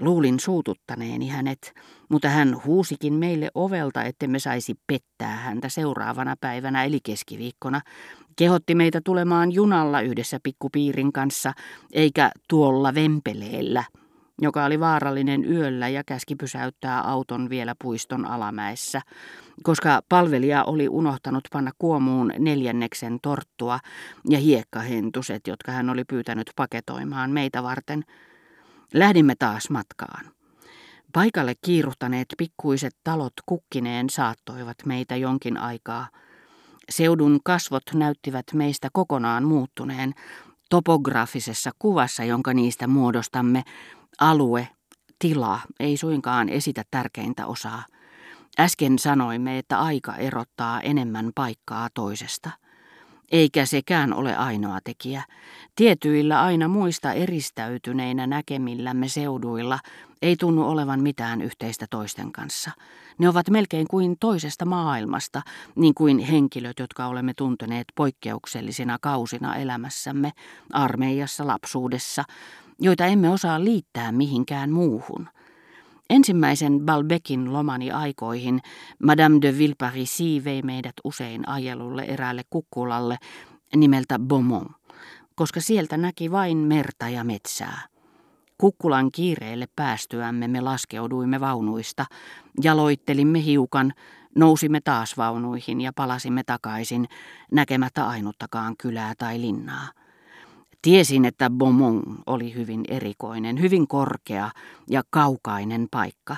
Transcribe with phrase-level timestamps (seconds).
[0.00, 1.74] Luulin suututtaneeni hänet,
[2.08, 7.80] mutta hän huusikin meille ovelta, ettemme saisi pettää häntä seuraavana päivänä eli keskiviikkona.
[8.36, 11.52] Kehotti meitä tulemaan junalla yhdessä pikkupiirin kanssa,
[11.92, 13.84] eikä tuolla vempeleellä,
[14.40, 19.00] joka oli vaarallinen yöllä ja käski pysäyttää auton vielä puiston alamäessä,
[19.62, 23.78] koska palvelija oli unohtanut panna kuomuun neljänneksen torttua
[24.28, 28.04] ja hiekkahentuset, jotka hän oli pyytänyt paketoimaan meitä varten–
[28.94, 30.24] Lähdimme taas matkaan.
[31.12, 36.08] Paikalle kiiruhtaneet pikkuiset talot kukkineen saattoivat meitä jonkin aikaa.
[36.90, 40.14] Seudun kasvot näyttivät meistä kokonaan muuttuneen
[40.70, 43.62] topografisessa kuvassa, jonka niistä muodostamme.
[44.20, 44.68] Alue,
[45.18, 47.82] tila ei suinkaan esitä tärkeintä osaa.
[48.60, 52.50] Äsken sanoimme, että aika erottaa enemmän paikkaa toisesta.
[53.32, 55.22] Eikä sekään ole ainoa tekijä.
[55.76, 59.78] Tietyillä aina muista eristäytyneinä näkemillämme seuduilla
[60.22, 62.70] ei tunnu olevan mitään yhteistä toisten kanssa.
[63.18, 65.42] Ne ovat melkein kuin toisesta maailmasta,
[65.76, 70.32] niin kuin henkilöt, jotka olemme tunteneet poikkeuksellisina kausina elämässämme,
[70.72, 72.24] armeijassa, lapsuudessa,
[72.80, 75.28] joita emme osaa liittää mihinkään muuhun.
[76.10, 78.60] Ensimmäisen Balbekin lomani aikoihin
[79.02, 83.16] Madame de Villeparisi vei meidät usein ajelulle eräälle kukkulalle
[83.76, 84.72] nimeltä Beaumont,
[85.34, 87.80] koska sieltä näki vain merta ja metsää.
[88.58, 92.06] Kukkulan kiireelle päästyämme me laskeuduimme vaunuista,
[92.62, 93.92] jaloittelimme hiukan,
[94.38, 97.06] nousimme taas vaunuihin ja palasimme takaisin,
[97.52, 99.88] näkemättä ainuttakaan kylää tai linnaa.
[100.84, 104.50] Tiesin, että Beaumont oli hyvin erikoinen, hyvin korkea
[104.90, 106.36] ja kaukainen paikka.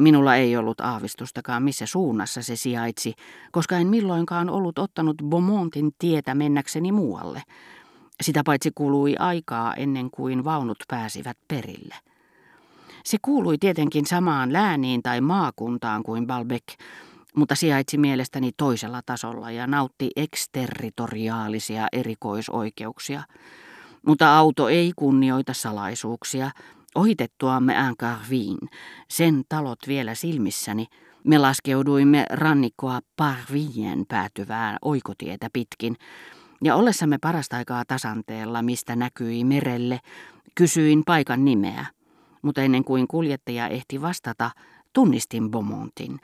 [0.00, 3.14] Minulla ei ollut aavistustakaan, missä suunnassa se sijaitsi,
[3.52, 7.42] koska en milloinkaan ollut ottanut Beaumontin tietä mennäkseni muualle.
[8.22, 11.94] Sitä paitsi kului aikaa ennen kuin vaunut pääsivät perille.
[13.04, 16.64] Se kuului tietenkin samaan lääniin tai maakuntaan kuin Balbec,
[17.36, 23.22] mutta sijaitsi mielestäni toisella tasolla ja nautti eksterritoriaalisia erikoisoikeuksia.
[24.06, 26.50] Mutta auto ei kunnioita salaisuuksia.
[26.94, 28.58] Ohitettuamme Ancarviin,
[29.08, 30.86] sen talot vielä silmissäni,
[31.24, 35.96] me laskeuduimme rannikkoa Parvien päätyvään oikotietä pitkin,
[36.64, 40.00] ja ollessamme parasta aikaa tasanteella, mistä näkyi merelle,
[40.54, 41.86] kysyin paikan nimeä.
[42.42, 44.50] Mutta ennen kuin kuljettaja ehti vastata,
[44.92, 46.18] tunnistin Beaumontin,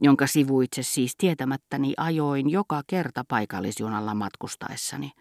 [0.00, 5.12] jonka sivuitse siis tietämättäni ajoin joka kerta paikallisjunalla matkustaessani.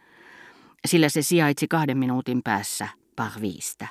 [0.85, 3.87] Sillä se sijaitsi kahden minuutin päässä Parviista.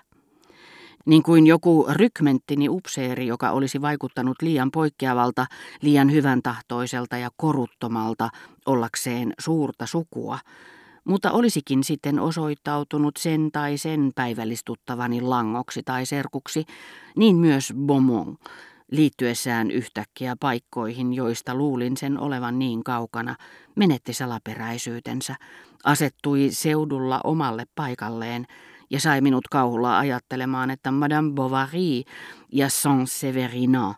[1.06, 5.46] Niin kuin joku rykmenttini upseeri, joka olisi vaikuttanut liian poikkeavalta,
[5.82, 8.30] liian hyvän tahtoiselta ja koruttomalta
[8.66, 10.38] ollakseen suurta sukua,
[11.04, 16.64] mutta olisikin sitten osoittautunut sen tai sen päivällistuttavani langoksi tai serkuksi,
[17.16, 18.40] niin myös Beaumont,
[18.90, 23.36] liittyessään yhtäkkiä paikkoihin, joista luulin sen olevan niin kaukana,
[23.76, 25.36] menetti salaperäisyytensä,
[25.84, 28.46] asettui seudulla omalle paikalleen
[28.90, 32.02] ja sai minut kauhulla ajattelemaan, että Madame Bovary
[32.52, 33.94] ja Saint-Severina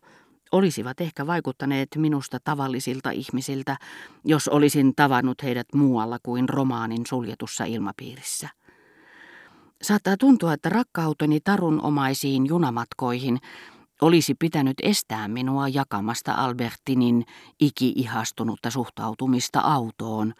[0.52, 3.76] olisivat ehkä vaikuttaneet minusta tavallisilta ihmisiltä,
[4.24, 8.48] jos olisin tavannut heidät muualla kuin romaanin suljetussa ilmapiirissä.
[9.82, 13.38] Saattaa tuntua, että rakkauteni tarunomaisiin junamatkoihin
[14.00, 17.24] olisi pitänyt estää minua jakamasta Albertinin
[17.60, 20.34] iki-ihastunutta suhtautumista autoon,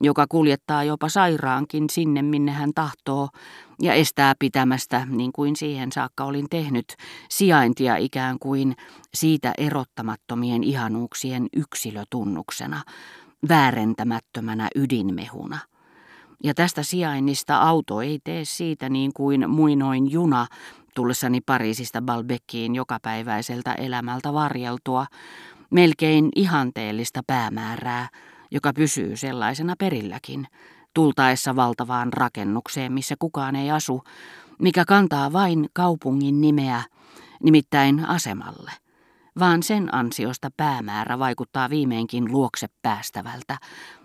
[0.00, 3.28] joka kuljettaa jopa sairaankin sinne, minne hän tahtoo,
[3.82, 6.96] ja estää pitämästä, niin kuin siihen saakka olin tehnyt,
[7.28, 8.76] sijaintia ikään kuin
[9.14, 12.82] siitä erottamattomien ihanuuksien yksilötunnuksena,
[13.48, 15.58] väärentämättömänä ydinmehuna.
[16.44, 20.46] Ja tästä sijainnista auto ei tee siitä niin kuin muinoin juna,
[20.94, 25.06] tullessani Pariisista Balbeckiin jokapäiväiseltä elämältä varjeltua,
[25.70, 28.08] melkein ihanteellista päämäärää,
[28.50, 30.46] joka pysyy sellaisena perilläkin,
[30.94, 34.02] tultaessa valtavaan rakennukseen, missä kukaan ei asu,
[34.58, 36.82] mikä kantaa vain kaupungin nimeä,
[37.42, 38.72] nimittäin asemalle.
[39.38, 43.58] Vaan sen ansiosta päämäärä vaikuttaa viimeinkin luokse päästävältä,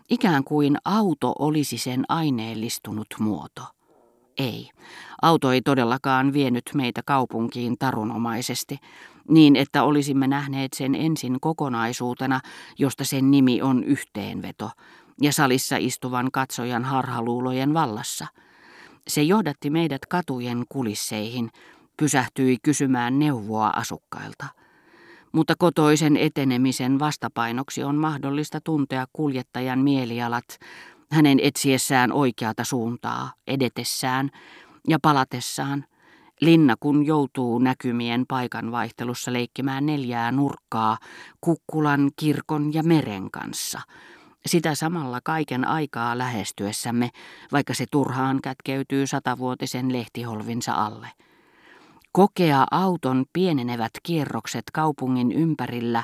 [0.09, 3.61] ikään kuin auto olisi sen aineellistunut muoto.
[4.37, 4.69] Ei,
[5.21, 8.77] auto ei todellakaan vienyt meitä kaupunkiin tarunomaisesti,
[9.29, 12.39] niin että olisimme nähneet sen ensin kokonaisuutena,
[12.77, 14.71] josta sen nimi on yhteenveto,
[15.21, 18.27] ja salissa istuvan katsojan harhaluulojen vallassa.
[19.07, 21.49] Se johdatti meidät katujen kulisseihin,
[21.97, 24.45] pysähtyi kysymään neuvoa asukkailta.
[25.31, 30.45] Mutta kotoisen etenemisen vastapainoksi on mahdollista tuntea kuljettajan mielialat,
[31.15, 34.29] hänen etsiessään oikeata suuntaa, edetessään
[34.87, 35.85] ja palatessaan,
[36.41, 40.97] Linna kun joutuu näkymien paikan vaihtelussa leikkimään neljää nurkkaa
[41.41, 43.81] kukkulan, kirkon ja meren kanssa.
[44.45, 47.09] Sitä samalla kaiken aikaa lähestyessämme,
[47.51, 51.07] vaikka se turhaan kätkeytyy satavuotisen lehtiholvinsa alle.
[52.11, 56.03] Kokea auton pienenevät kierrokset kaupungin ympärillä,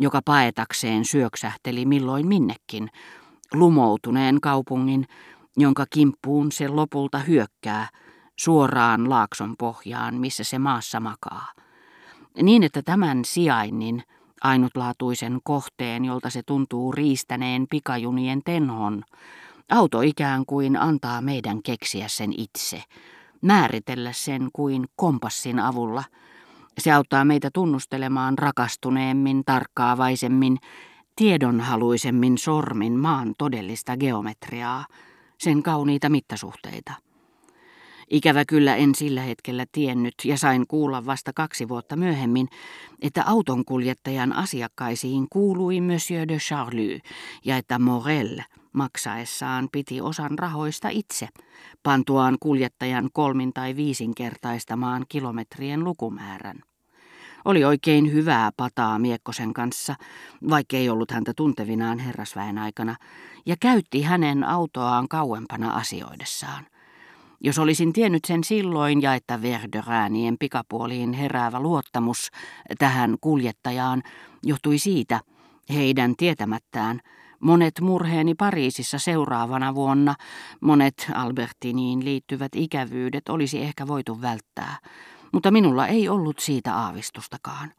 [0.00, 2.90] joka paetakseen syöksähteli milloin minnekin,
[3.54, 5.06] lumoutuneen kaupungin,
[5.56, 7.88] jonka kimppuun se lopulta hyökkää,
[8.38, 11.52] suoraan laakson pohjaan, missä se maassa makaa.
[12.42, 14.02] Niin, että tämän sijainnin,
[14.42, 19.02] ainutlaatuisen kohteen, jolta se tuntuu riistäneen pikajunien tenhon,
[19.70, 22.82] auto ikään kuin antaa meidän keksiä sen itse,
[23.42, 26.04] määritellä sen kuin kompassin avulla.
[26.78, 30.58] Se auttaa meitä tunnustelemaan rakastuneemmin, tarkkaavaisemmin,
[31.18, 34.86] tiedonhaluisemmin sormin maan todellista geometriaa,
[35.38, 36.92] sen kauniita mittasuhteita.
[38.10, 42.48] Ikävä kyllä en sillä hetkellä tiennyt ja sain kuulla vasta kaksi vuotta myöhemmin,
[43.02, 47.00] että autonkuljettajan asiakkaisiin kuului Monsieur de Charlie
[47.44, 48.38] ja että Morel
[48.72, 51.28] maksaessaan piti osan rahoista itse,
[51.82, 56.62] pantuaan kuljettajan kolmin tai viisinkertaistamaan kilometrien lukumäärän.
[57.44, 59.94] Oli oikein hyvää pataa Miekkosen kanssa,
[60.50, 62.96] vaikkei ollut häntä tuntevinaan herrasväen aikana,
[63.46, 66.66] ja käytti hänen autoaan kauempana asioidessaan.
[67.40, 72.30] Jos olisin tiennyt sen silloin ja että Verderäänien pikapuoliin heräävä luottamus
[72.78, 74.02] tähän kuljettajaan
[74.42, 75.20] johtui siitä,
[75.74, 77.00] heidän tietämättään,
[77.40, 80.14] monet murheeni Pariisissa seuraavana vuonna,
[80.60, 84.76] monet Albertiniin liittyvät ikävyydet olisi ehkä voitu välttää,
[85.32, 87.72] mutta minulla ei ollut siitä aavistustakaan.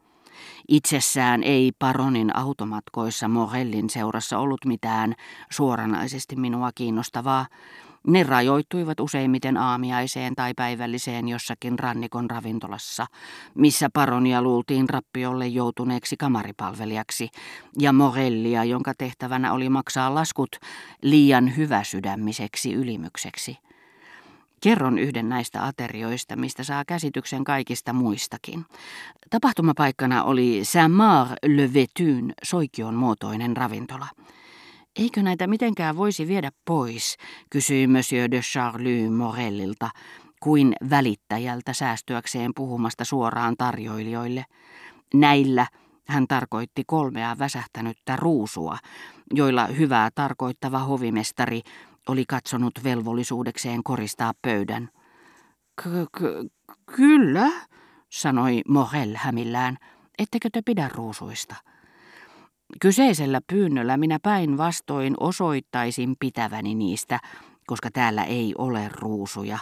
[0.67, 5.15] Itsessään ei paronin automatkoissa Morellin seurassa ollut mitään
[5.51, 7.45] suoranaisesti minua kiinnostavaa,
[8.07, 13.05] ne rajoittuivat useimmiten aamiaiseen tai päivälliseen jossakin rannikon ravintolassa,
[13.55, 17.29] missä paronia luultiin rappiolle joutuneeksi kamaripalvelijaksi,
[17.79, 20.49] ja Morellia, jonka tehtävänä oli maksaa laskut
[21.01, 23.57] liian hyväsydämiseksi ylimykseksi.
[24.61, 28.65] Kerron yhden näistä aterioista, mistä saa käsityksen kaikista muistakin.
[29.29, 34.07] Tapahtumapaikkana oli Saint-Marc-le-Vétyn soikion muotoinen ravintola.
[34.99, 37.17] Eikö näitä mitenkään voisi viedä pois,
[37.49, 39.89] kysyi Monsieur de Charlie Morellilta,
[40.39, 44.45] kuin välittäjältä säästyäkseen puhumasta suoraan tarjoilijoille.
[45.13, 45.67] Näillä
[46.07, 48.77] hän tarkoitti kolmea väsähtänyttä ruusua,
[49.33, 51.61] joilla hyvää tarkoittava hovimestari
[52.09, 54.89] oli katsonut velvollisuudekseen koristaa pöydän.
[56.95, 57.51] Kyllä,
[58.09, 59.77] sanoi Morel hämillään,
[60.19, 61.55] ettekö te pidä ruusuista?
[62.81, 67.19] Kyseisellä pyynnöllä minä päinvastoin osoittaisin pitäväni niistä,
[67.67, 69.59] koska täällä ei ole ruusuja.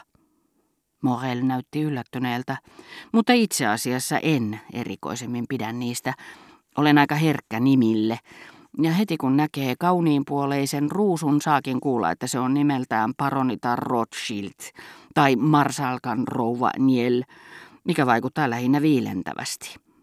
[1.03, 2.57] Morel näytti yllättyneeltä,
[3.13, 6.13] mutta itse asiassa en erikoisemmin pidä niistä.
[6.77, 8.19] Olen aika herkkä nimille,
[8.81, 14.71] ja heti kun näkee kauniinpuoleisen ruusun, saakin kuulla, että se on nimeltään Paronitar Rothschild
[15.13, 17.23] tai Marsalkan rouva Niel,
[17.83, 19.86] mikä vaikuttaa lähinnä viilentävästi.